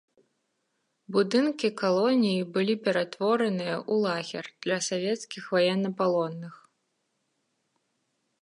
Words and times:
Будынкі 1.17 1.69
калоніі 1.81 2.39
былі 2.55 2.75
ператвораныя 2.87 3.75
ў 3.75 3.93
лагер 4.07 4.45
для 4.67 4.77
савецкіх 4.89 5.43
ваеннапалонных. 5.57 6.55